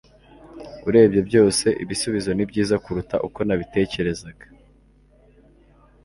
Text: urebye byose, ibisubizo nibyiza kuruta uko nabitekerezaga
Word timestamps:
urebye 0.87 1.21
byose, 1.29 1.65
ibisubizo 1.83 2.29
nibyiza 2.33 2.75
kuruta 2.83 3.15
uko 3.27 3.39
nabitekerezaga 3.47 4.45